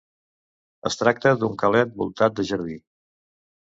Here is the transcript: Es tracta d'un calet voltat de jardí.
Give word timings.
Es 0.89 0.97
tracta 1.01 1.33
d'un 1.43 1.59
calet 1.65 1.93
voltat 2.03 2.41
de 2.41 2.47
jardí. 2.53 2.79